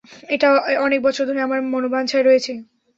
এটা 0.29 0.47
অনেক 0.79 0.99
বছর 1.03 1.23
ধরে 1.25 1.39
আমার 1.41 1.59
মনোবাঞ্ছায় 1.73 2.25
রয়েছে। 2.25 2.53